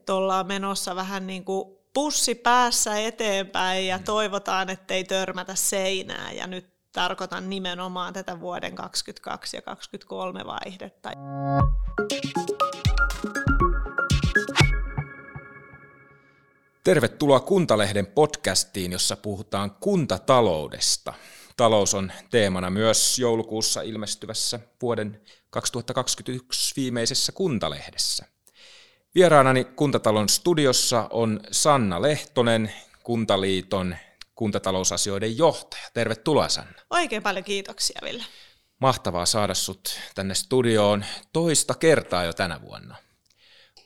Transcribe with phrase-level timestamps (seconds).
[0.00, 4.04] että ollaan menossa vähän niin kuin pussi päässä eteenpäin ja mm.
[4.04, 6.32] toivotaan, ettei törmätä seinää.
[6.32, 11.10] Ja nyt tarkoitan nimenomaan tätä vuoden 2022 ja 2023 vaihdetta.
[16.84, 21.14] Tervetuloa Kuntalehden podcastiin, jossa puhutaan kuntataloudesta.
[21.56, 25.20] Talous on teemana myös joulukuussa ilmestyvässä vuoden
[25.50, 28.39] 2021 viimeisessä Kuntalehdessä.
[29.14, 32.72] Vieraanani Kuntatalon studiossa on Sanna Lehtonen,
[33.02, 33.96] Kuntaliiton
[34.34, 35.82] kuntatalousasioiden johtaja.
[35.94, 36.82] Tervetuloa Sanna.
[36.90, 38.24] Oikein paljon kiitoksia Ville.
[38.80, 42.96] Mahtavaa saada sut tänne studioon toista kertaa jo tänä vuonna.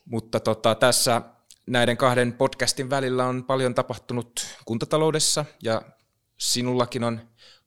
[0.04, 1.22] Mutta tota, tässä
[1.66, 5.82] näiden kahden podcastin välillä on paljon tapahtunut kuntataloudessa ja
[6.38, 7.20] sinullakin on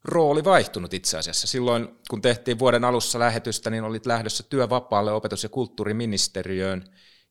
[0.04, 1.48] rooli vaihtunut itse asiassa.
[1.48, 6.84] Silloin kun tehtiin vuoden alussa lähetystä, niin olit lähdössä työvapaalle opetus- ja kulttuuriministeriöön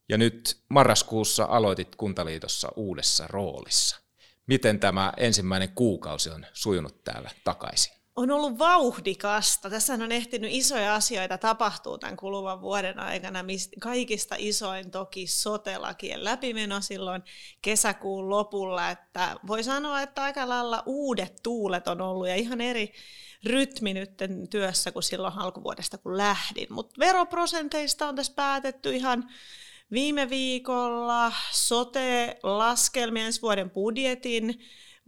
[0.08, 4.00] ja nyt marraskuussa aloitit Kuntaliitossa uudessa roolissa.
[4.46, 7.96] Miten tämä ensimmäinen kuukausi on sujunut täällä takaisin?
[8.16, 9.70] on ollut vauhdikasta.
[9.70, 13.44] Tässä on ehtinyt isoja asioita tapahtuu tämän kuluvan vuoden aikana.
[13.80, 17.22] Kaikista isoin toki sotelakien läpimeno silloin
[17.62, 18.90] kesäkuun lopulla.
[18.90, 22.92] Että voi sanoa, että aika lailla uudet tuulet on ollut ja ihan eri
[23.44, 24.10] rytmi nyt
[24.50, 26.66] työssä kuin silloin alkuvuodesta kun lähdin.
[26.70, 29.30] Mutta veroprosenteista on tässä päätetty ihan
[29.90, 31.32] viime viikolla.
[31.52, 34.60] Sote-laskelmien ensi vuoden budjetin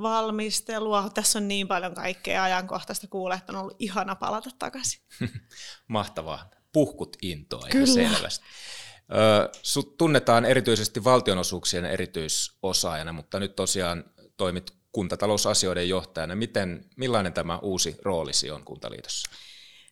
[0.03, 1.11] valmistelua.
[1.15, 5.01] Tässä on niin paljon kaikkea ajankohtaista kuulla, että on ollut ihana palata takaisin.
[5.89, 6.51] Mahtavaa.
[6.73, 7.87] Puhkut intoa Kyllä.
[7.87, 8.45] selvästi.
[9.63, 14.05] sut tunnetaan erityisesti valtionosuuksien erityisosaajana, mutta nyt tosiaan
[14.37, 16.35] toimit kuntatalousasioiden johtajana.
[16.35, 19.31] Miten, millainen tämä uusi roolisi on Kuntaliitossa?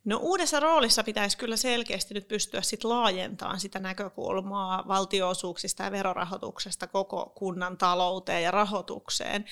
[0.06, 6.86] No uudessa roolissa pitäisi kyllä selkeästi nyt pystyä sit laajentamaan sitä näkökulmaa valtioosuuksista ja verorahoituksesta
[6.86, 9.44] koko kunnan talouteen ja rahoitukseen.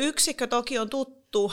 [0.00, 1.52] Yksikkö toki on tuttu,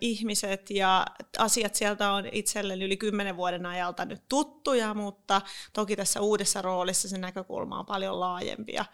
[0.00, 1.06] ihmiset ja
[1.38, 5.40] asiat sieltä on itselleni yli kymmenen vuoden ajalta nyt tuttuja, mutta
[5.72, 8.84] toki tässä uudessa roolissa se näkökulma on paljon laajempia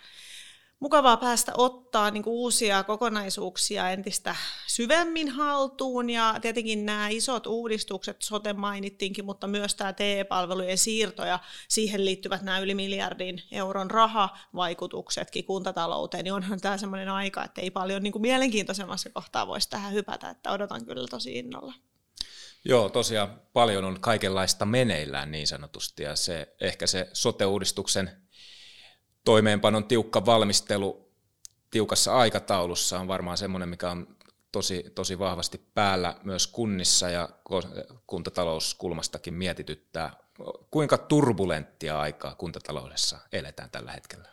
[0.81, 8.53] mukavaa päästä ottaa niin uusia kokonaisuuksia entistä syvemmin haltuun ja tietenkin nämä isot uudistukset, sote
[8.53, 16.25] mainittiinkin, mutta myös tämä TE-palvelujen siirto ja siihen liittyvät nämä yli miljardin euron rahavaikutuksetkin kuntatalouteen,
[16.25, 20.31] niin onhan tämä semmoinen aika, että ei paljon niin kuin mielenkiintoisemmassa kohtaa voisi tähän hypätä,
[20.31, 21.75] että odotan kyllä tosi innolla.
[22.65, 28.28] Joo, tosiaan paljon on kaikenlaista meneillään niin sanotusti ja se, ehkä se sote-uudistuksen
[29.29, 31.11] toimeenpanon tiukka valmistelu
[31.71, 34.17] tiukassa aikataulussa on varmaan semmoinen, mikä on
[34.53, 37.29] tosi, tosi vahvasti päällä myös kunnissa ja
[38.07, 40.17] kuntatalouskulmastakin mietityttää.
[40.71, 44.29] Kuinka turbulenttia aikaa kuntataloudessa eletään tällä hetkellä?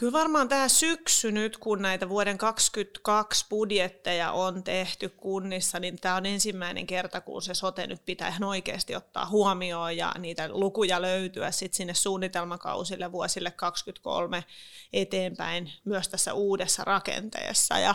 [0.00, 6.14] Kyllä varmaan tämä syksy nyt, kun näitä vuoden 2022 budjetteja on tehty kunnissa, niin tämä
[6.16, 11.02] on ensimmäinen kerta, kun se sote nyt pitää ihan oikeasti ottaa huomioon ja niitä lukuja
[11.02, 14.44] löytyä sitten sinne suunnitelmakausille vuosille 2023
[14.92, 17.78] eteenpäin myös tässä uudessa rakenteessa.
[17.78, 17.94] Ja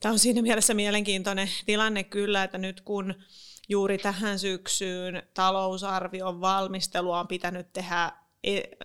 [0.00, 3.14] tämä on siinä mielessä mielenkiintoinen tilanne kyllä, että nyt kun
[3.68, 8.21] juuri tähän syksyyn talousarvion valmistelua on pitänyt tehdä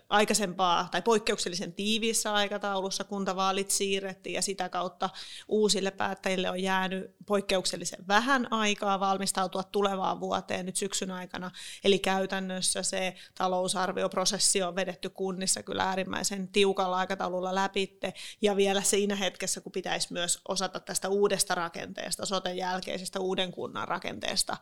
[0.10, 5.10] aikaisempaa tai poikkeuksellisen tiiviissä aikataulussa kuntavaalit siirrettiin ja sitä kautta
[5.48, 11.52] uusille päättäjille on jäänyt poikkeuksellisen vähän aikaa valmistautua tulevaan vuoteen nyt syksyn aikana.
[11.84, 19.16] Eli käytännössä se talousarvioprosessi on vedetty kunnissa kyllä äärimmäisen tiukalla aikataululla läpitte ja vielä siinä
[19.16, 24.58] hetkessä, kun pitäisi myös osata tästä uudesta rakenteesta, soten jälkeisestä uuden kunnan rakenteesta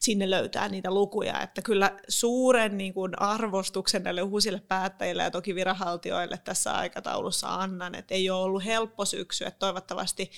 [0.00, 5.54] sinne löytää niitä lukuja, että kyllä suuren niin kuin arvostuksen näille uusille päättäjille ja toki
[5.54, 10.30] viranhaltijoille tässä aikataulussa annan, että ei ole ollut helppo syksy, että toivottavasti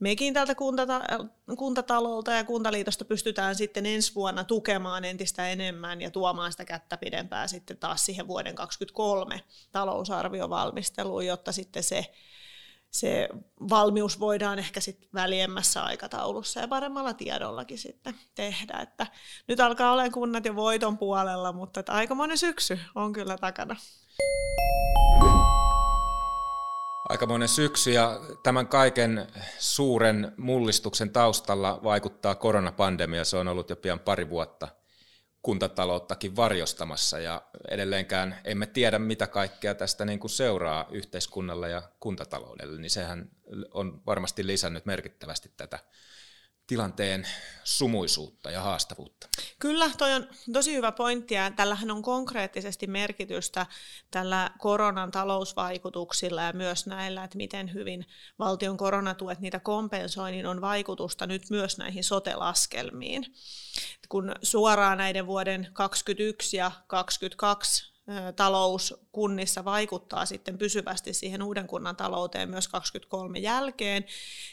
[0.00, 1.26] mekin kuntata-
[1.58, 7.46] kuntatalolta ja kuntaliitosta pystytään sitten ensi vuonna tukemaan entistä enemmän ja tuomaan sitä kättä pidempää
[7.46, 9.40] sitten taas siihen vuoden 2023
[9.72, 12.12] talousarviovalmisteluun, jotta sitten se
[12.92, 13.28] se
[13.70, 18.78] valmius voidaan ehkä sitten väliemmässä aikataulussa ja paremmalla tiedollakin sitten tehdä.
[18.78, 19.06] Että
[19.48, 23.76] nyt alkaa olla kunnat jo voiton puolella, mutta että aikamoinen syksy on kyllä takana.
[27.08, 29.26] Aikamoinen syksy ja tämän kaiken
[29.58, 33.24] suuren mullistuksen taustalla vaikuttaa koronapandemia.
[33.24, 34.68] Se on ollut jo pian pari vuotta–
[35.42, 42.80] kuntatalouttakin varjostamassa ja edelleenkään emme tiedä, mitä kaikkea tästä niin kuin seuraa yhteiskunnalle ja kuntataloudelle,
[42.80, 43.30] niin sehän
[43.70, 45.78] on varmasti lisännyt merkittävästi tätä
[46.72, 47.26] tilanteen
[47.64, 49.28] sumuisuutta ja haastavuutta.
[49.58, 53.66] Kyllä, toi on tosi hyvä pointti ja tällähän on konkreettisesti merkitystä
[54.10, 58.06] tällä koronan talousvaikutuksilla ja myös näillä, että miten hyvin
[58.38, 63.34] valtion koronatuet niitä kompensoi, niin on vaikutusta nyt myös näihin sotelaskelmiin.
[64.08, 67.91] Kun suoraan näiden vuoden 2021 ja 2022
[68.36, 74.04] talous kunnissa vaikuttaa sitten pysyvästi siihen uuden kunnan talouteen myös 23 jälkeen,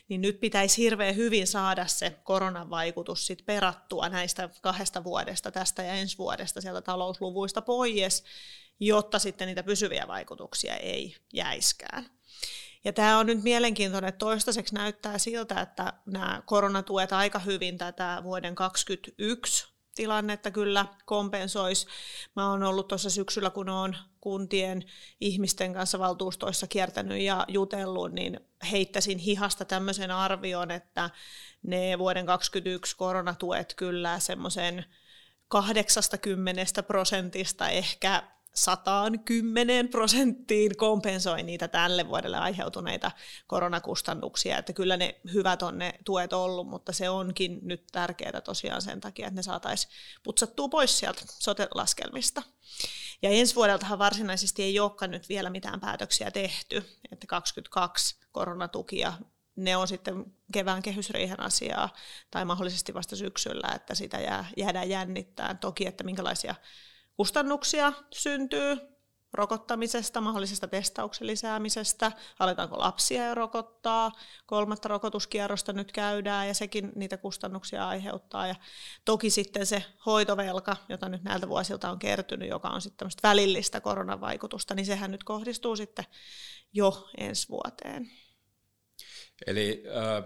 [0.10, 5.84] niin nyt pitäisi hirveän hyvin saada se koronan vaikutus sitten perattua näistä kahdesta vuodesta, tästä
[5.84, 8.24] ja ensi vuodesta sieltä talousluvuista pois,
[8.80, 12.06] jotta sitten niitä pysyviä vaikutuksia ei jäiskään.
[12.84, 18.20] Ja tämä on nyt mielenkiintoinen, että toistaiseksi näyttää siltä, että nämä koronatuet aika hyvin tätä
[18.24, 21.88] vuoden 2021 tilannetta kyllä kompensoisi.
[22.36, 24.84] Mä oon ollut tuossa syksyllä, kun oon kuntien
[25.22, 28.40] ihmisten kanssa valtuustoissa kiertänyt ja jutellut, niin
[28.72, 31.10] heittäisin hihasta tämmöisen arvion, että
[31.64, 34.86] ne vuoden 2021 koronatuet kyllä semmoisen
[35.48, 38.24] 80 prosentista ehkä
[38.54, 43.12] 110 prosenttiin kompensoi niitä tälle vuodelle aiheutuneita
[43.48, 48.82] koronakustannuksia, että kyllä ne hyvät on ne tuet ollut, mutta se onkin nyt tärkeää tosiaan
[48.82, 49.94] sen takia, että ne saataisiin
[50.24, 52.44] putsattua pois sieltä sote-laskelmista.
[53.22, 59.14] Ja ensi vuodeltahan varsinaisesti ei olekaan nyt vielä mitään päätöksiä tehty, että 22 koronatukia
[59.56, 61.90] ne on sitten kevään kehysriihen asiaa
[62.32, 65.58] tai mahdollisesti vasta syksyllä, että sitä jää, jäädään jännittämään.
[65.58, 66.56] Toki, että minkälaisia
[67.20, 68.78] kustannuksia syntyy
[69.34, 74.12] rokottamisesta, mahdollisesta testauksen lisäämisestä, aletaanko lapsia jo rokottaa,
[74.46, 78.48] kolmatta rokotuskierrosta nyt käydään ja sekin niitä kustannuksia aiheuttaa.
[78.48, 78.56] Ja
[79.06, 83.82] toki sitten se hoitovelka, jota nyt näiltä vuosilta on kertynyt, joka on sitten tämmöistä välillistä
[83.82, 86.06] koronavaikutusta, niin sehän nyt kohdistuu sitten
[86.74, 88.12] jo ensi vuoteen.
[89.48, 90.24] Eli äh,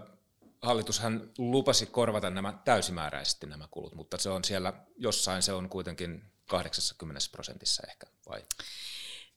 [0.62, 6.33] hallitushan lupasi korvata nämä täysimääräisesti nämä kulut, mutta se on siellä jossain, se on kuitenkin
[6.46, 8.42] 80 prosentissa ehkä, vai?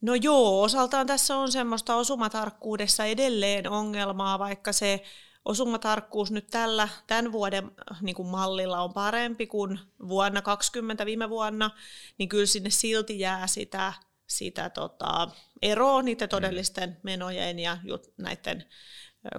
[0.01, 5.03] No joo, osaltaan tässä on semmoista osumatarkkuudessa edelleen ongelmaa, vaikka se
[5.45, 7.71] osumatarkkuus nyt tällä, tämän vuoden
[8.01, 11.71] niin kuin mallilla on parempi kuin vuonna 2020 viime vuonna,
[12.17, 13.93] niin kyllä sinne silti jää sitä,
[14.27, 15.27] sitä tota,
[15.61, 17.77] eroa niiden todellisten menojen ja
[18.17, 18.65] näiden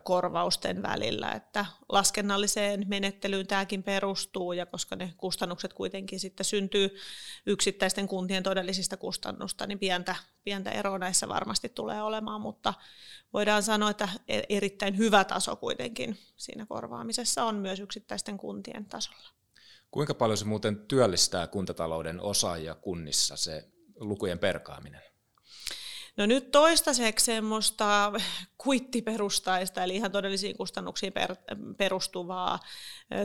[0.02, 6.96] korvausten välillä, että laskennalliseen menettelyyn tämäkin perustuu, ja koska ne kustannukset kuitenkin sitten syntyy
[7.46, 12.74] yksittäisten kuntien todellisista kustannusta, niin pientä, pientä eroa näissä varmasti tulee olemaan, mutta
[13.32, 19.28] voidaan sanoa, että e-, erittäin hyvä taso kuitenkin siinä korvaamisessa on myös yksittäisten kuntien tasolla.
[19.90, 23.68] Kuinka paljon se muuten työllistää kuntatalouden osaajia kunnissa, se
[24.00, 25.02] lukujen perkaaminen?
[26.18, 28.12] No nyt toistaiseksi semmoista
[28.58, 31.36] kuittiperustaista, eli ihan todellisiin kustannuksiin per,
[31.76, 32.58] perustuvaa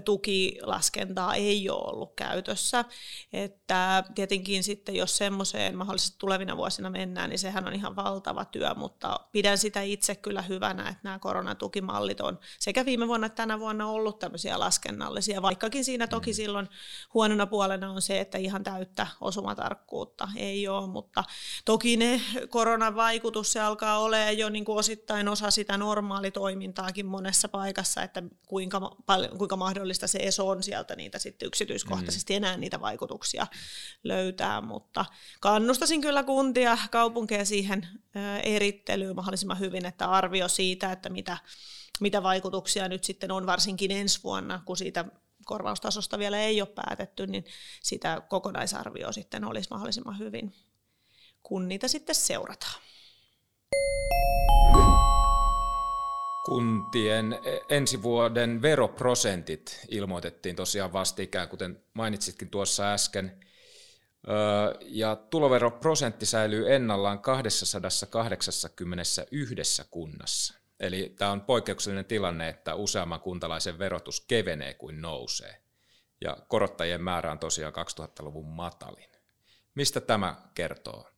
[0.06, 2.86] tukilaskentaa ei ole ollut käytössä.
[3.34, 8.74] Että tietenkin sitten, jos semmoiseen mahdollisesti tulevina vuosina mennään, niin sehän on ihan valtava työ,
[8.76, 13.60] mutta pidän sitä itse kyllä hyvänä, että nämä koronatukimallit on sekä viime vuonna että tänä
[13.60, 16.36] vuonna ollut tämmöisiä laskennallisia, vaikkakin siinä toki mm.
[16.36, 16.70] silloin
[17.14, 21.24] huonona puolena on se, että ihan täyttä osumatarkkuutta ei ole, mutta
[21.66, 22.22] toki ne
[22.84, 28.24] koronan vaikutus, se alkaa olemaan jo niin kuin osittain osa sitä normaalitoimintaakin monessa paikassa, että
[28.48, 32.38] kuinka, paljon, kuinka mahdollista se ESO on sieltä niitä sitten yksityiskohtaisesti mm.
[32.38, 33.48] enää niitä vaikutuksia
[34.04, 35.06] löytää, mutta
[35.40, 37.88] kannustasin kyllä kuntia, kaupunkeja siihen
[38.44, 41.38] erittelyyn mahdollisimman hyvin, että arvio siitä, että mitä,
[42.02, 45.06] mitä vaikutuksia nyt sitten on varsinkin ensi vuonna, kun siitä
[45.46, 47.46] korvaustasosta vielä ei ole päätetty, niin
[47.84, 50.54] sitä kokonaisarvio sitten olisi mahdollisimman hyvin,
[51.44, 52.82] kun niitä sitten seurataan.
[56.46, 63.40] Kuntien ensi vuoden veroprosentit ilmoitettiin tosiaan vastikään, kuten mainitsitkin tuossa äsken.
[64.82, 70.54] Ja tuloveroprosentti säilyy ennallaan 281 kunnassa.
[70.80, 75.62] Eli tämä on poikkeuksellinen tilanne, että useamman kuntalaisen verotus kevenee kuin nousee.
[76.22, 79.10] Ja korottajien määrä on tosiaan 2000-luvun matalin.
[79.76, 81.13] Mistä tämä kertoo?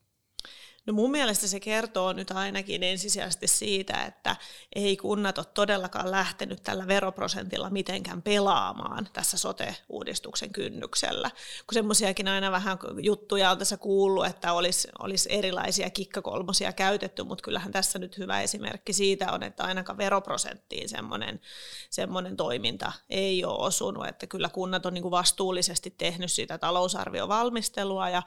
[0.85, 4.35] No mun mielestä se kertoo nyt ainakin ensisijaisesti siitä, että
[4.75, 11.31] ei kunnat ole todellakaan lähtenyt tällä veroprosentilla mitenkään pelaamaan tässä sote-uudistuksen kynnyksellä.
[11.67, 17.43] Kun semmoisiakin aina vähän juttuja on tässä kuullut, että olisi, olisi erilaisia kikkakolmosia käytetty, mutta
[17.43, 21.41] kyllähän tässä nyt hyvä esimerkki siitä on, että ainakaan veroprosenttiin semmoinen,
[21.89, 28.09] semmoinen toiminta ei ole osunut, että kyllä kunnat on niin kuin vastuullisesti tehnyt sitä talousarviovalmistelua
[28.09, 28.23] ja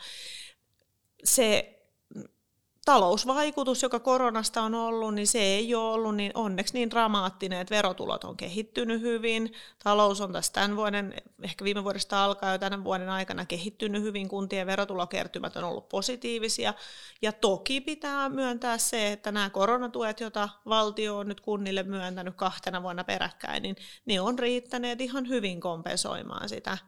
[1.25, 1.78] se
[2.85, 7.75] talousvaikutus, joka koronasta on ollut, niin se ei ole ollut niin onneksi niin dramaattinen, että
[7.75, 9.53] verotulot on kehittynyt hyvin.
[9.85, 14.29] Talous on tässä tämän vuoden, ehkä viime vuodesta alkaa jo tämän vuoden aikana kehittynyt hyvin.
[14.29, 16.75] Kuntien verotulokertymät on ollut positiivisia.
[17.23, 22.83] Ja toki pitää myöntää se, että nämä koronatuet, joita valtio on nyt kunnille myöntänyt kahtena
[22.83, 26.79] vuonna peräkkäin, niin ne on riittäneet ihan hyvin kompensoimaan sitä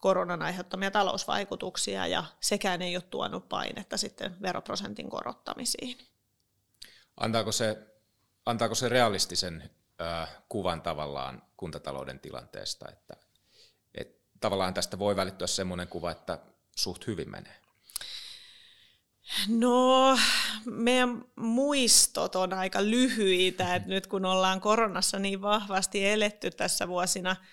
[0.00, 5.98] koronan aiheuttamia talousvaikutuksia ja sekään ei ole tuonut painetta sitten veroprosentin korottamisiin.
[7.16, 7.78] Antaako se,
[8.46, 13.16] antaako se realistisen äh, kuvan tavallaan kuntatalouden tilanteesta, että,
[13.94, 16.38] että tavallaan tästä voi välittyä sellainen kuva, että
[16.76, 17.60] suht hyvin menee?
[19.48, 20.18] No,
[20.64, 27.36] meidän muistot on aika lyhyitä, että nyt kun ollaan koronassa niin vahvasti eletty tässä vuosina–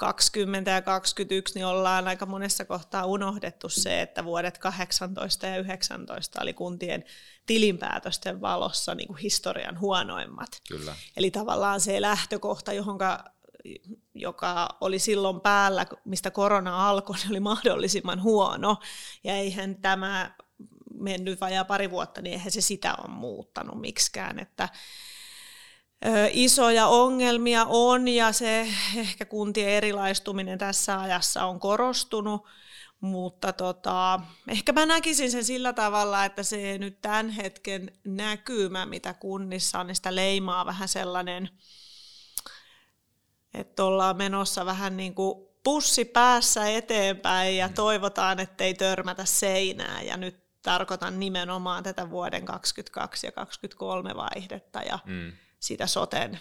[0.00, 6.42] 20 ja 21, niin ollaan aika monessa kohtaa unohdettu se, että vuodet 18 ja 19
[6.42, 7.04] oli kuntien
[7.46, 10.48] tilinpäätösten valossa niin kuin historian huonoimmat.
[10.68, 10.96] Kyllä.
[11.16, 13.24] Eli tavallaan se lähtökohta, johonka,
[14.14, 18.76] joka oli silloin päällä, mistä korona alkoi, niin oli mahdollisimman huono.
[19.24, 20.34] Ja eihän tämä
[20.94, 24.38] mennyt vajaa pari vuotta, niin eihän se sitä ole muuttanut miksikään.
[24.38, 24.68] Että
[26.32, 32.46] isoja ongelmia on ja se ehkä kuntien erilaistuminen tässä ajassa on korostunut,
[33.00, 39.14] mutta tota, ehkä mä näkisin sen sillä tavalla, että se nyt tämän hetken näkymä, mitä
[39.14, 41.48] kunnissa on, niin sitä leimaa vähän sellainen,
[43.54, 47.74] että ollaan menossa vähän niin kuin pussi päässä eteenpäin ja mm.
[47.74, 54.98] toivotaan, ettei törmätä seinää ja nyt tarkoitan nimenomaan tätä vuoden 2022 ja 2023 vaihdetta ja
[55.04, 56.40] mm sitä soten,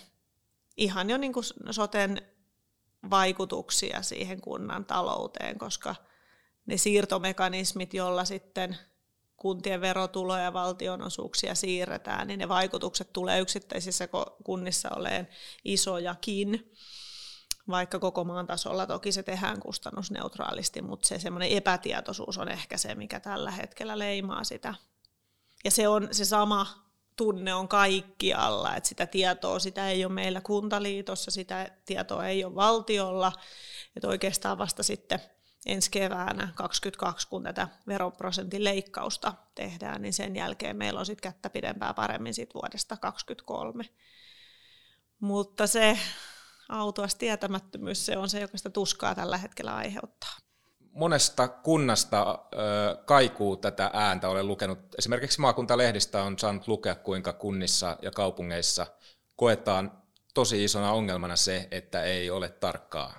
[0.78, 2.22] ihan jo niin kuin soten
[3.10, 5.96] vaikutuksia siihen kunnan talouteen, koska
[6.66, 8.78] ne siirtomekanismit, joilla sitten
[9.38, 14.08] kuntien verotuloja ja valtionosuuksia siirretään, niin ne vaikutukset tulee yksittäisissä
[14.44, 15.28] kunnissa oleen
[15.64, 16.74] isojakin,
[17.68, 22.96] vaikka koko maan tasolla toki se tehdään kustannusneutraalisti, mutta se semmoinen epätietoisuus on ehkä se,
[22.96, 24.76] mikä tällä hetkellä leimaa sitä.
[25.66, 26.89] Ja se on se sama
[27.20, 32.56] tunne on kaikkialla, että sitä tietoa, sitä ei ole meillä kuntaliitossa, sitä tietoa ei ole
[32.56, 33.32] valtiolla,
[33.96, 35.20] että oikeastaan vasta sitten
[35.66, 41.50] ensi keväänä 2022, kun tätä veroprosentin leikkausta tehdään, niin sen jälkeen meillä on sitten kättä
[41.50, 43.84] pidempää paremmin sit vuodesta 2023.
[45.20, 46.00] Mutta se
[46.70, 50.39] autuas tietämättömyys, se on se, joka sitä tuskaa tällä hetkellä aiheuttaa
[50.92, 52.40] monesta kunnasta
[53.06, 54.30] kaikuu tätä ääntä.
[54.30, 58.88] Olen lukenut, esimerkiksi maakuntalehdistä on saanut lukea, kuinka kunnissa ja kaupungeissa
[59.36, 59.92] koetaan
[60.34, 63.14] tosi isona ongelmana se, että ei ole tarkkaa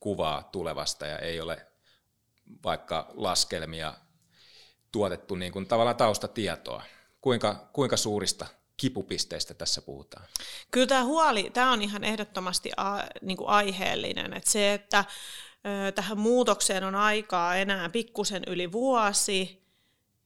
[0.00, 1.66] kuvaa tulevasta ja ei ole
[2.64, 3.94] vaikka laskelmia
[4.92, 6.82] tuotettu niin kuin tavallaan taustatietoa.
[7.20, 10.26] Kuinka, kuinka suurista kipupisteistä tässä puhutaan?
[10.70, 14.32] Kyllä tämä huoli, tämä on ihan ehdottomasti a, niin kuin aiheellinen.
[14.32, 15.04] Että se, että
[15.94, 19.64] tähän muutokseen on aikaa enää pikkusen yli vuosi,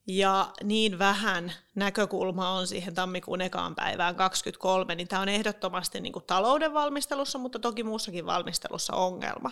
[0.09, 6.13] ja niin vähän näkökulma on siihen tammikuun ekaan päivään 23, niin tämä on ehdottomasti niin
[6.13, 9.51] kuin talouden valmistelussa, mutta toki muussakin valmistelussa ongelma.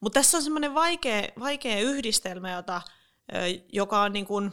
[0.00, 2.82] Mutta tässä on semmoinen vaikea, vaikea yhdistelmä, jota,
[3.72, 4.52] joka on niin kuin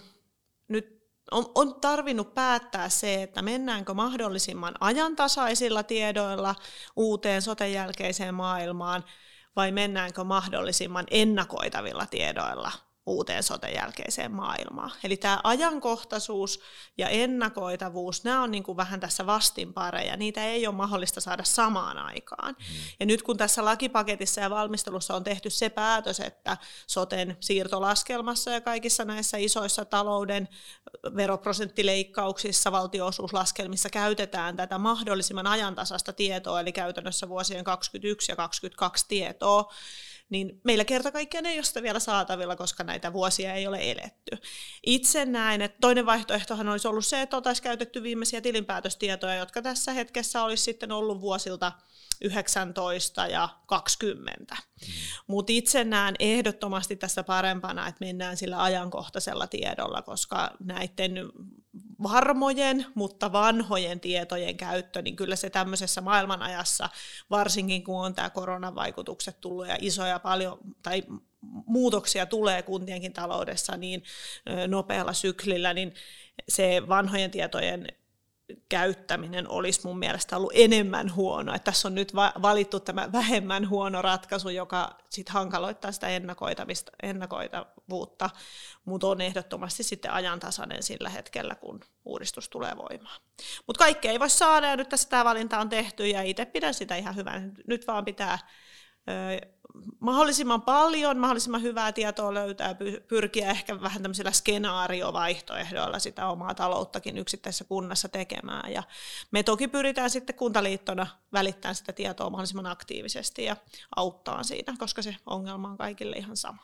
[0.67, 0.97] nyt
[1.31, 6.55] on, on tarvinnut päättää se, että mennäänkö mahdollisimman ajantasaisilla tiedoilla
[6.95, 9.03] uuteen soten jälkeiseen maailmaan–
[9.57, 12.71] vai mennäänkö mahdollisimman ennakoitavilla tiedoilla
[13.07, 14.91] uuteen soten jälkeiseen maailmaan.
[15.03, 16.59] Eli tämä ajankohtaisuus
[16.97, 21.97] ja ennakoitavuus, nämä on niin kuin vähän tässä vastinpareja, niitä ei ole mahdollista saada samaan
[21.97, 22.55] aikaan.
[22.59, 22.75] Mm.
[22.99, 28.61] Ja nyt kun tässä lakipaketissa ja valmistelussa on tehty se päätös, että soten siirtolaskelmassa ja
[28.61, 30.47] kaikissa näissä isoissa talouden
[31.15, 39.73] veroprosenttileikkauksissa, valtionosuuslaskelmissa käytetään tätä mahdollisimman ajantasasta tietoa, eli käytännössä vuosien 2021 ja 2022 tietoa,
[40.29, 44.37] niin meillä kerta kaikkiaan ei ole sitä vielä saatavilla, koska näitä vuosia ei ole eletty.
[44.85, 49.93] Itse näen, että toinen vaihtoehtohan olisi ollut se, että oltaisiin käytetty viimeisiä tilinpäätöstietoja, jotka tässä
[49.93, 51.71] hetkessä olisi sitten ollut vuosilta
[52.21, 54.55] 19 ja 20.
[54.55, 54.87] Mm.
[55.27, 61.13] Mutta itse näen ehdottomasti tässä parempana, että mennään sillä ajankohtaisella tiedolla, koska näiden
[62.03, 66.89] varmojen, mutta vanhojen tietojen käyttö, niin kyllä se tämmöisessä maailmanajassa,
[67.29, 71.03] varsinkin kun on tämä koronavaikutukset tullut ja isoja paljon, tai
[71.65, 74.03] muutoksia tulee kuntienkin taloudessa niin
[74.67, 75.93] nopealla syklillä, niin
[76.49, 77.87] se vanhojen tietojen
[78.69, 81.55] käyttäminen olisi mun mielestä ollut enemmän huono.
[81.55, 86.07] Että tässä on nyt valittu tämä vähemmän huono ratkaisu, joka sit hankaloittaa sitä
[87.03, 88.29] ennakoitavuutta,
[88.85, 93.21] mutta on ehdottomasti sitten ajantasainen sillä hetkellä, kun uudistus tulee voimaan.
[93.67, 96.73] Mutta kaikkea ei voi saada, ja nyt tässä tämä valinta on tehty, ja itse pidän
[96.73, 97.53] sitä ihan hyvän.
[97.67, 98.39] Nyt vaan pitää
[99.99, 102.75] mahdollisimman paljon, mahdollisimman hyvää tietoa löytää,
[103.07, 108.73] pyrkiä ehkä vähän tämmöisillä skenaariovaihtoehdoilla sitä omaa talouttakin yksittäisessä kunnassa tekemään.
[108.73, 108.83] Ja
[109.31, 113.55] me toki pyritään sitten kuntaliittona välittämään sitä tietoa mahdollisimman aktiivisesti ja
[113.95, 116.63] auttaa siitä, koska se ongelma on kaikille ihan sama.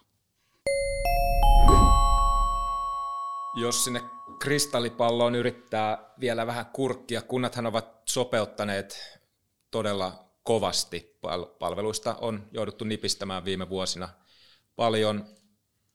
[3.55, 4.01] Jos sinne
[4.39, 9.19] kristallipalloon yrittää vielä vähän kurkkia, kunnathan ovat sopeuttaneet
[9.71, 11.17] todella kovasti.
[11.59, 14.09] Palveluista on jouduttu nipistämään viime vuosina
[14.75, 15.25] paljon.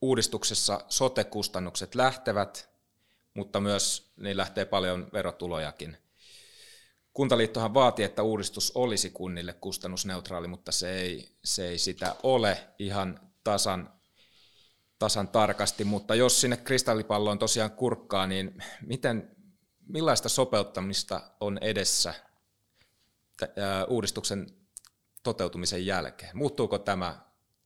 [0.00, 2.70] Uudistuksessa sote-kustannukset lähtevät,
[3.34, 5.96] mutta myös niin lähtee paljon verotulojakin.
[7.12, 13.20] Kuntaliittohan vaati, että uudistus olisi kunnille kustannusneutraali, mutta se ei, se ei sitä ole ihan
[13.44, 13.92] tasan,
[14.98, 15.84] tasan tarkasti.
[15.84, 19.36] Mutta jos sinne kristallipalloon tosiaan kurkkaa, niin miten,
[19.86, 22.14] millaista sopeuttamista on edessä
[23.88, 24.46] uudistuksen
[25.22, 26.36] toteutumisen jälkeen?
[26.36, 27.20] Muuttuuko tämä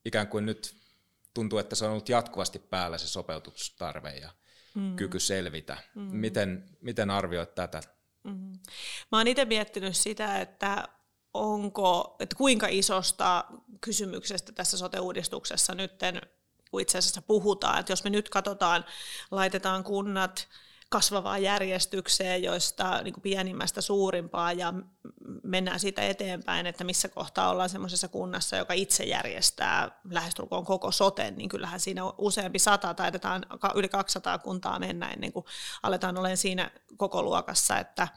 [0.05, 0.75] ikään kuin nyt
[1.33, 4.29] tuntuu, että se on ollut jatkuvasti päällä se sopeutustarve ja
[4.75, 4.95] mm.
[4.95, 5.77] kyky selvitä.
[5.95, 6.01] Mm.
[6.01, 7.81] Miten, miten arvioit tätä?
[8.23, 8.53] Mm.
[9.11, 10.87] Mä oon itse miettinyt sitä, että
[11.33, 13.45] onko, että kuinka isosta
[13.81, 15.91] kysymyksestä tässä sote-uudistuksessa nyt
[16.81, 17.79] itse asiassa puhutaan.
[17.79, 18.85] Että jos me nyt katsotaan,
[19.31, 20.47] laitetaan kunnat
[20.93, 24.73] kasvavaan järjestykseen, joista niin kuin pienimmästä suurimpaa ja
[25.43, 31.35] mennään siitä eteenpäin, että missä kohtaa ollaan semmoisessa kunnassa, joka itse järjestää lähestulkoon koko soten,
[31.35, 33.45] niin kyllähän siinä useampi sata, taidetaan
[33.75, 35.45] yli 200 kuntaa mennä ennen kuin
[35.83, 38.07] aletaan olemaan siinä koko luokassa, että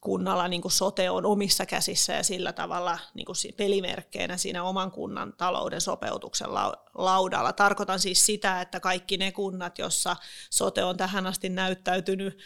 [0.00, 4.90] kunnalla niin kuin sote on omissa käsissä ja sillä tavalla niin kuin pelimerkkeinä siinä oman
[4.90, 6.48] kunnan talouden sopeutuksen
[6.94, 7.52] laudalla.
[7.52, 10.16] Tarkoitan siis sitä, että kaikki ne kunnat, jossa
[10.50, 12.38] sote on tähän asti näyttäytynyt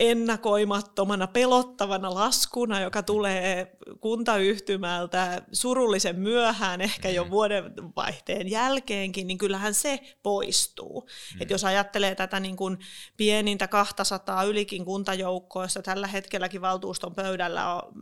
[0.00, 7.30] ennakoimattomana, pelottavana laskuna, joka tulee kuntayhtymältä surullisen myöhään, ehkä jo mm.
[7.30, 11.08] vuodenvaihteen jälkeenkin, niin kyllähän se poistuu.
[11.34, 11.42] Mm.
[11.42, 12.78] Et jos ajattelee tätä niin kuin
[13.16, 17.92] pienintä 200 ylikin kuntajoukkoa, jossa tällä hetkelläkin valtuuston pöydällä on,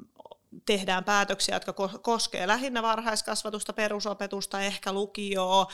[0.70, 5.66] tehdään päätöksiä, jotka koskevat lähinnä varhaiskasvatusta, perusopetusta, ehkä lukioa,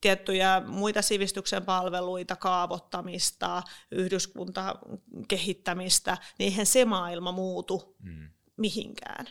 [0.00, 8.28] tiettyjä muita sivistyksen palveluita, kaavoittamista, yhdyskuntakehittämistä, niin eihän se maailma muutu mm.
[8.56, 9.26] mihinkään.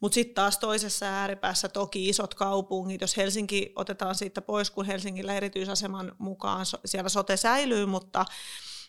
[0.00, 5.34] Mutta sitten taas toisessa ääripäässä toki isot kaupungit, jos Helsinki otetaan siitä pois, kun Helsingillä
[5.34, 8.24] erityisaseman mukaan siellä sote säilyy, mutta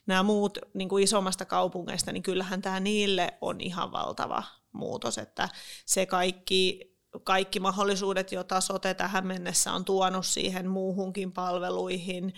[0.06, 5.50] nämä muut niin kuin isommasta kaupungeista, niin kyllähän tämä niille on ihan valtava muutos, että
[5.86, 6.92] se kaikki,
[7.24, 12.34] kaikki mahdollisuudet, joita sote tähän mennessä on tuonut siihen muuhunkin palveluihin,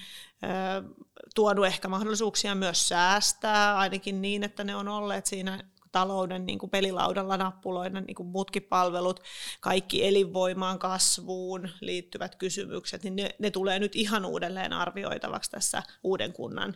[1.35, 6.69] tuonut ehkä mahdollisuuksia myös säästää, ainakin niin, että ne on olleet siinä talouden niin kuin
[6.69, 9.19] pelilaudalla nappuloina, niin kuin muutkin palvelut,
[9.61, 16.33] kaikki elinvoimaan kasvuun liittyvät kysymykset, niin ne, ne tulee nyt ihan uudelleen arvioitavaksi tässä uuden
[16.33, 16.75] kunnan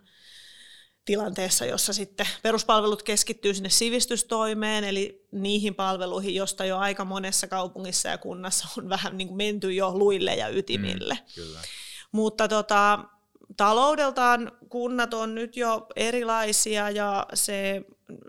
[1.07, 8.09] tilanteessa, jossa sitten peruspalvelut keskittyy sinne sivistystoimeen, eli niihin palveluihin, josta jo aika monessa kaupungissa
[8.09, 11.13] ja kunnassa on vähän niin kuin menty jo luille ja ytimille.
[11.13, 11.59] Mm, kyllä.
[12.11, 12.99] Mutta tota,
[13.57, 17.81] taloudeltaan kunnat on nyt jo erilaisia ja se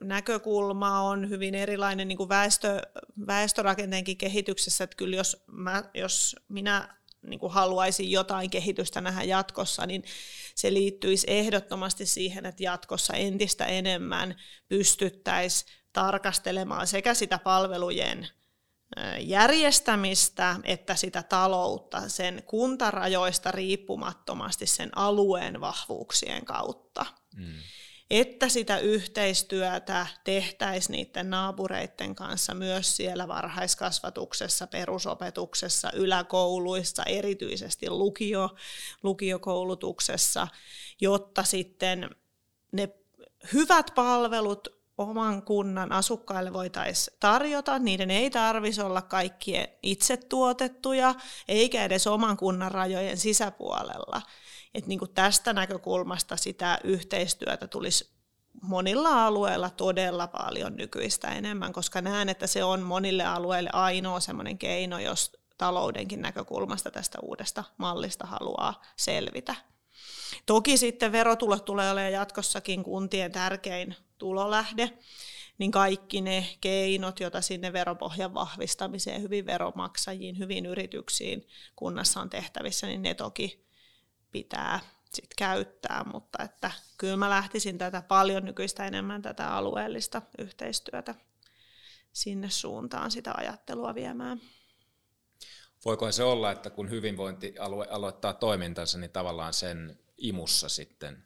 [0.02, 2.82] näkökulma on hyvin erilainen niin kuin väestö,
[3.26, 9.86] väestörakenteenkin kehityksessä, että kyllä jos, mä, jos minä niin kuin haluaisin jotain kehitystä nähdä jatkossa,
[9.86, 10.04] niin
[10.54, 14.36] se liittyisi ehdottomasti siihen, että jatkossa entistä enemmän
[14.68, 18.28] pystyttäisiin tarkastelemaan sekä sitä palvelujen
[19.20, 27.06] järjestämistä että sitä taloutta sen kuntarajoista riippumattomasti sen alueen vahvuuksien kautta.
[27.36, 27.54] Mm
[28.10, 38.50] että sitä yhteistyötä tehtäisiin niiden naapureiden kanssa myös siellä varhaiskasvatuksessa, perusopetuksessa, yläkouluissa, erityisesti lukio,
[39.02, 40.48] lukiokoulutuksessa,
[41.00, 42.10] jotta sitten
[42.72, 42.88] ne
[43.52, 47.78] hyvät palvelut oman kunnan asukkaille voitaisiin tarjota.
[47.78, 51.14] Niiden ei tarvitsisi olla kaikkien itse tuotettuja,
[51.48, 54.22] eikä edes oman kunnan rajojen sisäpuolella
[54.74, 58.10] että niin kuin tästä näkökulmasta sitä yhteistyötä tulisi
[58.62, 64.58] monilla alueilla todella paljon nykyistä enemmän, koska näen, että se on monille alueille ainoa semmoinen
[64.58, 69.54] keino, jos taloudenkin näkökulmasta tästä uudesta mallista haluaa selvitä.
[70.46, 74.98] Toki sitten verotulot tulee olemaan jatkossakin kuntien tärkein tulolähde,
[75.58, 82.86] niin kaikki ne keinot, joita sinne veropohjan vahvistamiseen, hyvin veromaksajiin, hyvin yrityksiin kunnassa on tehtävissä,
[82.86, 83.64] niin ne toki
[84.32, 84.80] pitää
[85.14, 91.14] sit käyttää, mutta että kyllä mä lähtisin tätä paljon nykyistä enemmän tätä alueellista yhteistyötä
[92.12, 94.40] sinne suuntaan sitä ajattelua viemään.
[95.84, 101.24] Voiko se olla, että kun hyvinvointialue aloittaa toimintansa, niin tavallaan sen imussa sitten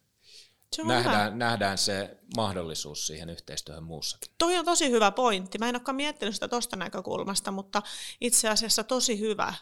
[0.73, 4.33] se nähdään, nähdään se mahdollisuus siihen yhteistyöhön muussakin.
[4.39, 5.59] Toi on tosi hyvä pointti.
[5.59, 7.83] Mä en olekaan miettinyt sitä tuosta näkökulmasta, mutta
[8.21, 9.55] itse asiassa tosi hyvä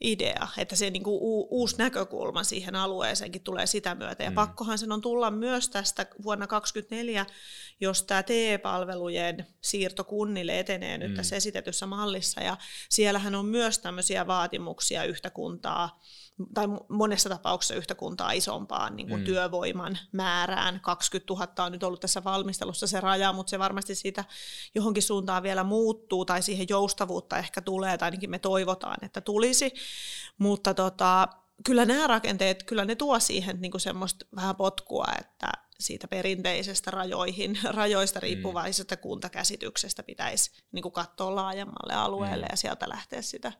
[0.00, 4.22] idea, että se niinku u- uusi näkökulma siihen alueeseenkin tulee sitä myötä.
[4.22, 4.34] Ja mm.
[4.34, 7.26] pakkohan sen on tulla myös tästä vuonna 2024,
[7.80, 11.16] jos tämä TE-palvelujen siirto kunnille etenee nyt mm.
[11.16, 12.40] tässä esitetyssä mallissa.
[12.40, 12.56] Ja
[12.88, 16.00] siellähän on myös tämmöisiä vaatimuksia yhtä kuntaa
[16.54, 19.24] tai monessa tapauksessa yhtä kuntaa isompaan niin kuin mm.
[19.24, 20.80] työvoiman määrään.
[20.80, 24.24] 20 000 on nyt ollut tässä valmistelussa se raja, mutta se varmasti siitä
[24.74, 29.72] johonkin suuntaan vielä muuttuu tai siihen joustavuutta ehkä tulee, tai ainakin me toivotaan, että tulisi.
[30.38, 31.28] Mutta tota,
[31.64, 36.90] kyllä nämä rakenteet, kyllä ne tuo siihen niin kuin semmoista vähän potkua, että siitä perinteisestä
[36.90, 38.22] rajoihin, rajoista mm.
[38.22, 39.00] riippuvaisesta mm.
[39.00, 42.52] kuntakäsityksestä pitäisi niin kuin katsoa laajemmalle alueelle mm.
[42.52, 43.52] ja sieltä lähteä sitä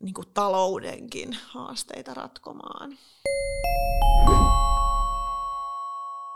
[0.00, 2.98] niin kuin taloudenkin haasteita ratkomaan.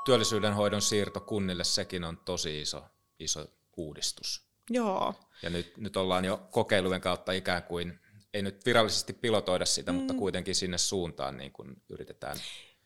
[0.04, 2.84] Työllisyyden hoidon siirto kunnille, sekin on tosi iso,
[3.18, 4.48] iso uudistus.
[4.70, 5.14] Joo.
[5.42, 8.00] Ja nyt, nyt ollaan jo kokeilujen kautta ikään kuin,
[8.34, 9.98] ei nyt virallisesti pilotoida sitä, mm.
[9.98, 12.36] mutta kuitenkin sinne suuntaan niin kuin yritetään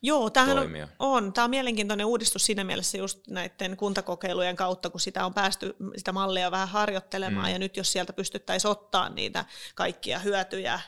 [0.03, 1.33] Joo, tämähän on, on.
[1.33, 6.13] Tämä on mielenkiintoinen uudistus siinä mielessä just näiden kuntakokeilujen kautta, kun sitä on päästy sitä
[6.13, 7.53] mallia vähän harjoittelemaan, mm.
[7.53, 10.81] ja nyt jos sieltä pystyttäisiin ottaa niitä kaikkia hyötyjä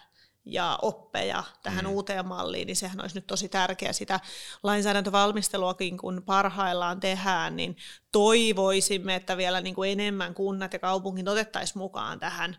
[0.44, 1.90] ja oppeja tähän mm.
[1.90, 4.20] uuteen malliin, niin sehän olisi nyt tosi tärkeä sitä
[4.62, 7.76] lainsäädäntövalmisteluakin, kun parhaillaan tehdään, niin
[8.12, 12.56] toivoisimme, että vielä niin kuin enemmän kunnat ja kaupungit otettaisiin mukaan tähän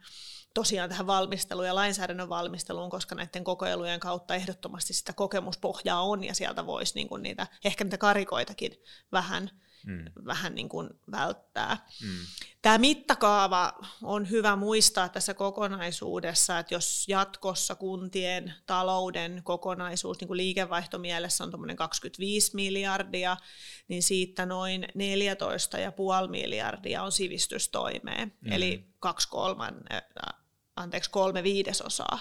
[0.55, 6.33] tosiaan tähän valmisteluun ja lainsäädännön valmisteluun, koska näiden kokeilujen kautta ehdottomasti sitä kokemuspohjaa on ja
[6.33, 8.71] sieltä voisi niin kuin niitä, ehkä niitä karikoitakin
[9.11, 9.49] vähän,
[9.85, 10.05] mm.
[10.25, 11.77] vähän niin kuin välttää.
[12.03, 12.09] Mm.
[12.61, 20.37] Tämä mittakaava on hyvä muistaa tässä kokonaisuudessa, että jos jatkossa kuntien talouden kokonaisuus niin kuin
[20.37, 23.37] liikevaihtomielessä on 25 miljardia,
[23.87, 24.89] niin siitä noin 14,5
[26.29, 28.51] miljardia on sivistystoimeen, mm.
[28.51, 29.75] eli kaksi kolman
[30.75, 32.19] anteeksi, kolme viidesosaa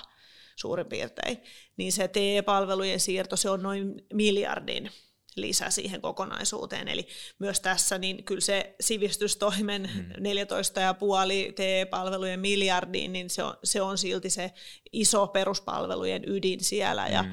[0.57, 1.43] suurin piirtein,
[1.77, 4.90] niin se TE-palvelujen siirto, se on noin miljardin
[5.37, 6.88] lisä siihen kokonaisuuteen.
[6.88, 10.11] Eli myös tässä niin kyllä se sivistystoimen mm.
[10.11, 14.53] 14,5 TE-palvelujen miljardiin, niin se on, se on silti se
[14.93, 17.31] iso peruspalvelujen ydin siellä ja mm.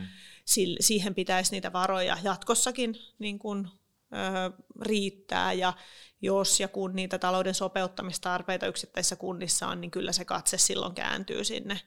[0.80, 3.68] siihen pitäisi niitä varoja jatkossakin niin kuin,
[4.14, 5.74] ö, riittää ja
[6.22, 11.44] jos ja kun niitä talouden sopeuttamistarpeita yksittäisissä kunnissa on, niin kyllä se katse silloin kääntyy
[11.44, 11.82] sinne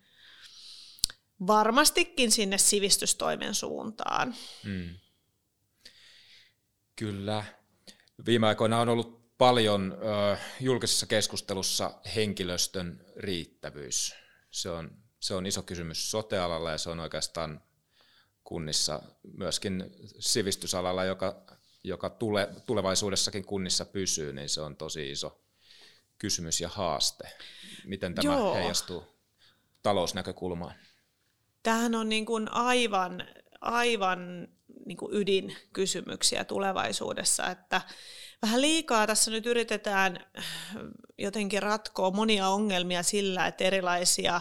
[1.47, 4.35] varmastikin sinne sivistystoimen suuntaan.
[4.64, 4.94] Mm.
[6.97, 7.44] Kyllä.
[8.27, 9.99] Viime aikoina on ollut paljon
[10.33, 14.14] ö, julkisessa keskustelussa henkilöstön riittävyys.
[14.51, 17.61] Se on, se on iso kysymys sotealalla ja se on oikeastaan
[18.44, 19.03] kunnissa
[19.38, 19.85] myöskin
[20.18, 21.44] sivistysalalla, joka
[21.85, 25.40] joka tule, tulevaisuudessakin kunnissa pysyy, niin se on tosi iso
[26.18, 27.29] kysymys ja haaste.
[27.85, 28.55] Miten tämä Joo.
[28.55, 29.05] heijastuu
[29.83, 30.75] talousnäkökulmaan?
[31.62, 33.25] Tämähän on niin kuin aivan,
[33.61, 34.49] aivan
[34.87, 37.81] niin kuin ydinkysymyksiä tulevaisuudessa, että
[38.42, 40.27] vähän liikaa tässä nyt yritetään
[41.18, 44.40] jotenkin ratkoa monia ongelmia sillä, että erilaisia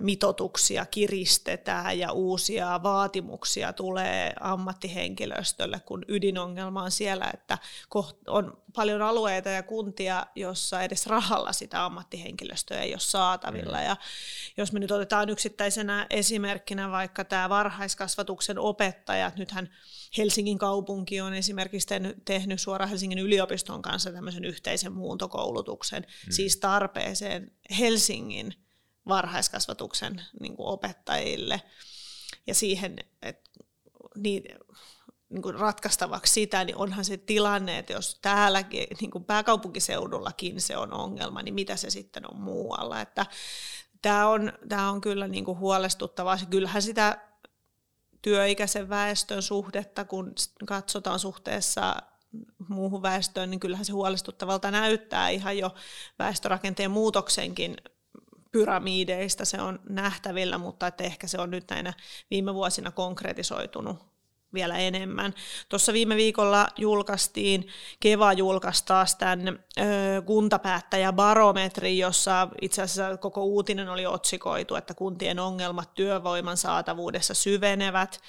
[0.00, 7.58] mitotuksia kiristetään ja uusia vaatimuksia tulee ammattihenkilöstölle, kun ydinongelma on siellä, että
[8.26, 13.78] on paljon alueita ja kuntia, jossa edes rahalla sitä ammattihenkilöstöä ei ole saatavilla.
[13.78, 13.84] Mm.
[13.84, 13.96] Ja
[14.56, 19.70] jos me nyt otetaan yksittäisenä esimerkkinä vaikka tämä varhaiskasvatuksen opettajat, nythän
[20.18, 21.88] Helsingin kaupunki on esimerkiksi
[22.24, 26.32] tehnyt suoraan Helsingin yliopiston kanssa tämmöisen yhteisen muuntokoulutuksen, mm.
[26.32, 28.54] siis tarpeeseen Helsingin
[29.08, 31.62] varhaiskasvatuksen niin kuin opettajille
[32.46, 33.50] ja siihen, että
[34.16, 34.44] niin,
[35.28, 40.76] niin kuin ratkaistavaksi sitä, niin onhan se tilanne, että jos täälläkin niin kuin pääkaupunkiseudullakin se
[40.76, 43.00] on ongelma, niin mitä se sitten on muualla.
[43.00, 43.26] Että
[44.02, 46.38] tämä, on, tämä on kyllä niin kuin huolestuttavaa.
[46.50, 47.18] Kyllähän sitä
[48.22, 50.34] työikäisen väestön suhdetta, kun
[50.66, 51.96] katsotaan suhteessa
[52.68, 55.74] muuhun väestöön, niin kyllähän se huolestuttavalta näyttää ihan jo
[56.18, 57.76] väestörakenteen muutoksenkin
[58.52, 61.92] pyramideista se on nähtävillä, mutta että ehkä se on nyt näinä
[62.30, 64.12] viime vuosina konkretisoitunut
[64.54, 65.34] vielä enemmän.
[65.68, 67.68] Tuossa viime viikolla julkaistiin,
[68.00, 69.82] Keva julkaisi taas tämän ö,
[70.26, 78.20] kuntapäättäjäbarometri, jossa itse asiassa koko uutinen oli otsikoitu, että kuntien ongelmat työvoiman saatavuudessa syvenevät.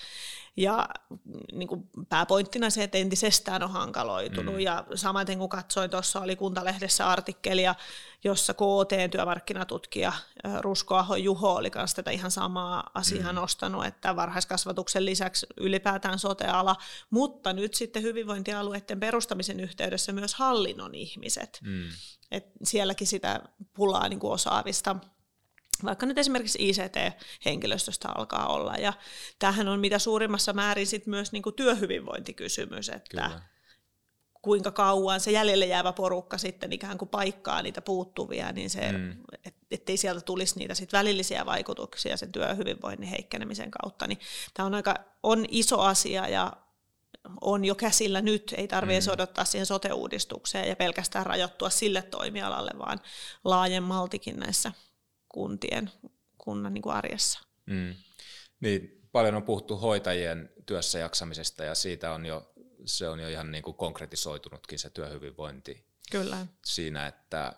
[0.58, 0.89] Ja
[1.52, 4.54] niin kuin pääpointtina se, että entisestään on hankaloitunut.
[4.54, 4.60] Mm.
[4.60, 7.76] Ja samaten kun katsoin, tuossa oli Kuntalehdessä artikkelia,
[8.24, 10.13] jossa KT työmarkkinatutkija
[10.62, 13.36] Rusko Aho Juho oli myös tätä ihan samaa asiaa mm.
[13.36, 16.76] nostanut, että varhaiskasvatuksen lisäksi ylipäätään soteala,
[17.10, 21.60] mutta nyt sitten hyvinvointialueiden perustamisen yhteydessä myös hallinnon ihmiset.
[21.63, 21.84] Mm.
[22.32, 23.42] Et sielläkin sitä
[23.74, 24.96] pulaa niin kuin osaavista
[25.84, 28.76] vaikka nyt esimerkiksi ICT-henkilöstöstä alkaa olla.
[28.76, 28.94] Ja
[29.40, 33.42] tämähän on mitä suurimmassa määrin sit myös niin kuin työhyvinvointikysymys, että Kyllä.
[34.42, 39.12] kuinka kauan se jäljelle jäävä porukka sitten ikään kuin paikkaa niitä puuttuvia, niin se, mm.
[39.46, 44.08] et, ettei sieltä tulisi niitä sit välillisiä vaikutuksia sen työhyvinvoinnin heikkenemisen kautta.
[44.08, 44.20] Niin
[44.54, 46.54] tämä on aika on iso asia ja
[47.42, 49.14] on jo käsillä nyt, ei tarvitse mm.
[49.14, 53.00] odottaa siihen sote-uudistukseen ja pelkästään rajoittua sille toimialalle, vaan
[53.44, 54.72] laajemmaltikin näissä
[55.34, 55.91] kuntien
[56.38, 57.39] kunnan niin kuin arjessa.
[57.65, 57.96] Mm.
[58.60, 62.54] Niin, paljon on puhuttu hoitajien työssä jaksamisesta ja siitä on jo,
[62.86, 65.86] se on jo ihan niin kuin konkretisoitunutkin se työhyvinvointi.
[66.12, 66.48] Kyllä.
[66.65, 67.54] Siinä, että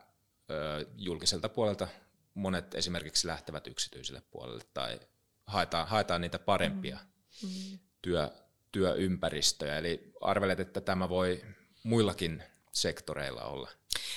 [0.51, 1.87] ö, julkiselta puolelta
[2.33, 4.99] monet esimerkiksi lähtevät yksityiselle puolelle tai
[5.47, 6.97] haetaan, haetaan niitä parempia
[7.43, 7.49] mm.
[7.49, 7.79] Mm.
[8.01, 8.31] Työ,
[8.71, 9.77] työympäristöjä.
[9.77, 11.45] Eli arvelet, että tämä voi
[11.83, 13.69] muillakin sektoreilla olla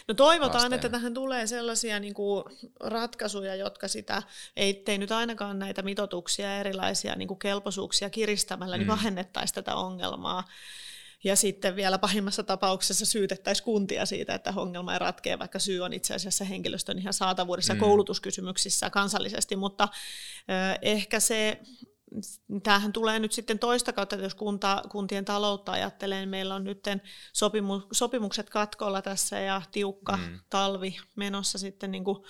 [0.09, 0.75] No toivotaan, haasteena.
[0.75, 2.45] että tähän tulee sellaisia niin kuin
[2.81, 4.23] ratkaisuja, jotka sitä,
[4.57, 8.91] ei nyt ainakaan näitä mitotuksia ja erilaisia niin kuin kelpoisuuksia kiristämällä, niin mm.
[8.91, 10.45] niin vähennettäisiin tätä ongelmaa.
[11.25, 15.93] Ja sitten vielä pahimmassa tapauksessa syytettäisiin kuntia siitä, että ongelma ei ratkea, vaikka syy on
[15.93, 17.81] itse asiassa henkilöstön ihan saatavuudessa mm.
[17.81, 19.89] koulutuskysymyksissä kansallisesti, mutta
[20.39, 21.61] ö, ehkä se
[22.63, 26.65] tämähän tulee nyt sitten toista kautta, että jos kunta, kuntien taloutta ajattelee, niin meillä on
[26.65, 26.85] nyt
[27.33, 30.41] sopimu, sopimukset katkolla tässä ja tiukka mm.
[30.51, 32.25] talvi menossa sitten niin kuin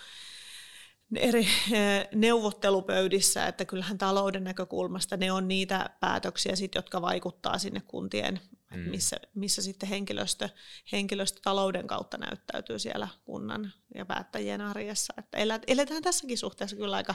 [1.17, 7.83] eri eh, neuvottelupöydissä, että kyllähän talouden näkökulmasta ne on niitä päätöksiä, sit, jotka vaikuttaa sinne
[7.87, 8.41] kuntien,
[8.75, 8.81] mm.
[8.81, 10.49] missä, missä sitten henkilöstö,
[10.93, 15.15] henkilöstö talouden kautta näyttäytyy siellä kunnan ja päättäjien arjessa.
[15.19, 17.15] Että eletään tässäkin suhteessa kyllä aika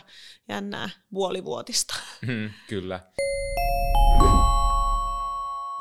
[0.50, 1.96] jännää puolivuotista.
[2.28, 3.00] Mm, kyllä.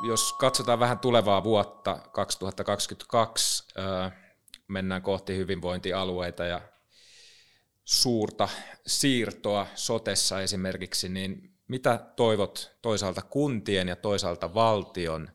[0.09, 3.65] Jos katsotaan vähän tulevaa vuotta 2022,
[4.69, 6.61] mennään kohti hyvinvointialueita ja
[7.85, 8.49] suurta
[8.87, 15.31] siirtoa sotessa esimerkiksi, niin mitä toivot toisaalta kuntien ja toisaalta valtion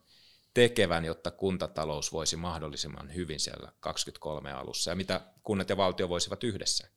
[0.57, 6.43] tekevän, jotta kuntatalous voisi mahdollisimman hyvin siellä 23 alussa, ja mitä kunnat ja valtio voisivat
[6.43, 6.87] yhdessä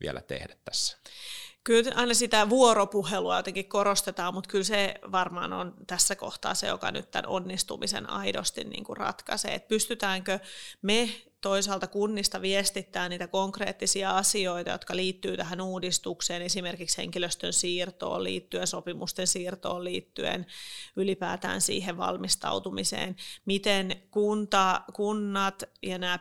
[0.00, 0.98] vielä tehdä tässä?
[1.64, 6.90] Kyllä aina sitä vuoropuhelua jotenkin korostetaan, mutta kyllä se varmaan on tässä kohtaa se, joka
[6.90, 9.54] nyt tämän onnistumisen aidosti niin kuin ratkaisee.
[9.54, 10.38] Että pystytäänkö
[10.82, 18.66] me toisaalta kunnista viestittää niitä konkreettisia asioita, jotka liittyy tähän uudistukseen, esimerkiksi henkilöstön siirtoon liittyen,
[18.66, 20.46] sopimusten siirtoon liittyen,
[20.96, 26.18] ylipäätään siihen valmistautumiseen, miten kunta, kunnat ja nämä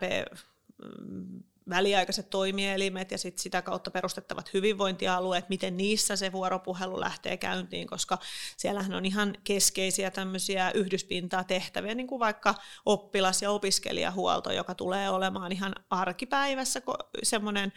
[1.70, 8.18] väliaikaiset toimielimet ja sit sitä kautta perustettavat hyvinvointialueet, miten niissä se vuoropuhelu lähtee käyntiin, koska
[8.58, 15.10] siellähän on ihan keskeisiä tämmöisiä yhdyspintaa tehtäviä, niin kuin vaikka oppilas- ja opiskelijahuolto, joka tulee
[15.10, 16.82] olemaan ihan arkipäivässä
[17.24, 17.74] semmoinen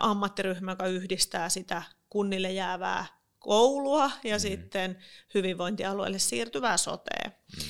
[0.00, 3.06] ammattiryhmä, joka yhdistää sitä kunnille jäävää
[3.38, 4.40] koulua ja mm.
[4.40, 4.98] sitten
[5.34, 7.30] hyvinvointialueelle siirtyvää sotea.
[7.56, 7.62] Mm.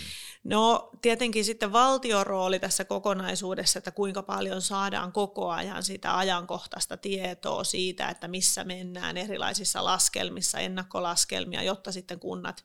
[0.44, 6.96] No tietenkin sitten valtion rooli tässä kokonaisuudessa, että kuinka paljon saadaan koko ajan sitä ajankohtaista
[6.96, 12.64] tietoa siitä, että missä mennään erilaisissa laskelmissa, ennakkolaskelmia, jotta sitten kunnat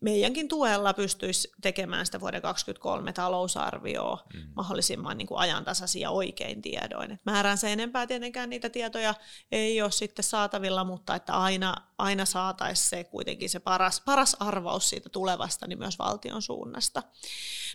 [0.00, 4.40] meidänkin tuella pystyisi tekemään sitä vuoden 2023 talousarvioa mm.
[4.56, 7.12] mahdollisimman niin kuin ajantasaisia oikein tiedoin.
[7.12, 7.20] Et
[7.56, 9.14] se enempää tietenkään niitä tietoja
[9.52, 14.88] ei ole sitten saatavilla, mutta että aina, aina saataisiin se kuitenkin se paras, paras arvaus
[14.88, 17.02] siitä tulevasta niin myös valtion suunnasta.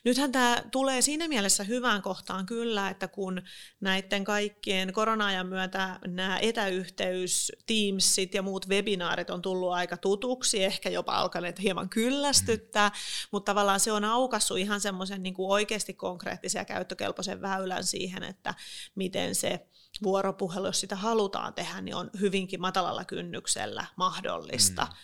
[0.04, 3.42] Nythän tämä tulee siinä mielessä hyvään kohtaan kyllä, että kun
[3.82, 10.90] näiden kaikkien korona-ajan myötä nämä etäyhteys, Teamsit ja muut webinaarit on tullut aika tutuksi, ehkä
[10.90, 12.92] jopa alkaneet hieman kyllästyttää,
[13.32, 18.54] mutta tavallaan se on aukassut ihan semmoisen niin oikeasti konkreettisen ja käyttökelpoisen väylän siihen, että
[18.96, 19.68] miten se
[20.04, 24.86] vuoropuhelu, jos sitä halutaan tehdä, niin on hyvinkin matalalla kynnyksellä mahdollista.
[24.86, 24.98] Mm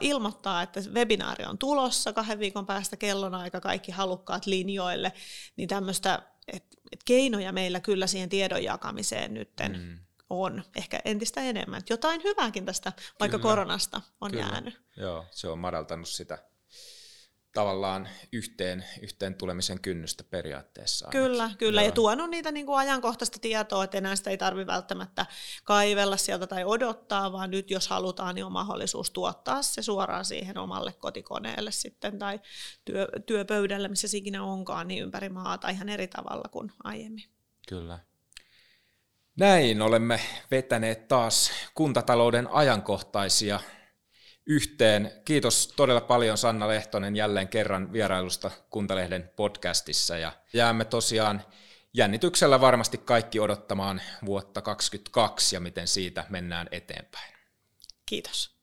[0.00, 5.12] ilmoittaa, että webinaari on tulossa kahden viikon päästä kellonaika, kaikki halukkaat linjoille,
[5.56, 9.98] niin tämmöistä, että et keinoja meillä kyllä siihen tiedon jakamiseen nytten mm.
[10.30, 11.82] On ehkä entistä enemmän.
[11.90, 13.50] Jotain hyvääkin tästä, vaikka kyllä.
[13.50, 14.44] koronasta on kyllä.
[14.44, 14.80] jäänyt.
[14.96, 16.38] Joo, se on madaltanut sitä
[17.54, 21.06] tavallaan yhteen, yhteen tulemisen kynnystä periaatteessa.
[21.06, 21.20] Ainakin.
[21.20, 21.82] Kyllä, kyllä.
[21.82, 21.88] Joo.
[21.88, 25.26] Ja tuonut niitä niin kuin ajankohtaista tietoa, että enää sitä ei tarvitse välttämättä
[25.64, 30.58] kaivella sieltä tai odottaa, vaan nyt jos halutaan, niin on mahdollisuus tuottaa se suoraan siihen
[30.58, 32.40] omalle kotikoneelle sitten tai
[32.84, 37.24] työ, työpöydälle, missä se ikinä onkaan, niin ympäri maata ihan eri tavalla kuin aiemmin.
[37.68, 37.98] Kyllä.
[39.40, 43.60] Näin olemme vetäneet taas kuntatalouden ajankohtaisia
[44.46, 45.12] yhteen.
[45.24, 51.42] Kiitos todella paljon Sanna Lehtonen jälleen kerran vierailusta Kuntalehden podcastissa ja jäämme tosiaan
[51.94, 57.34] jännityksellä varmasti kaikki odottamaan vuotta 2022 ja miten siitä mennään eteenpäin.
[58.06, 58.56] Kiitos.